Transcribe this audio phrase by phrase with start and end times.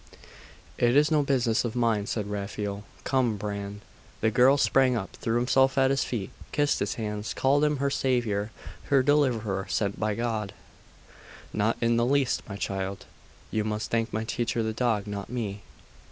[0.79, 2.85] 'It is no business of mine,' said Raphael.
[3.03, 3.81] 'Come, Bran!'
[4.21, 7.91] The girl sprang up, threw herself at his feet, kissed his hands, called him her
[7.91, 8.49] saviour,
[8.85, 10.53] her deliverer, sent by God.
[11.53, 13.05] 'Not in the least, my child.
[13.51, 15.61] You must thank my teacher the dog, not me.